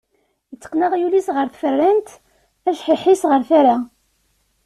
Iteqqen 0.53 0.85
aɣyul-is 0.85 1.27
ɣer 1.35 1.47
tfeṛṛant, 1.47 2.09
ajḥiḥ-is 2.69 3.21
ɣer 3.29 3.41
tara. 3.49 3.77